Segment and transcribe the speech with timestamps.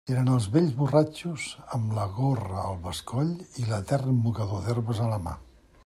[0.11, 1.43] Eren els vells borratxos,
[1.77, 3.31] amb la gorra al bescoll
[3.65, 5.37] i l'etern mocador d'herbes a la mà.